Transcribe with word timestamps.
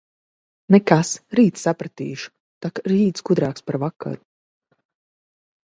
Nekas, 0.75 1.11
rīt 1.39 1.61
sapratīšu, 1.65 2.33
tak 2.67 2.83
rīts 2.93 3.27
gudrāks 3.29 3.69
par 3.69 3.81
vakaru. 3.87 4.25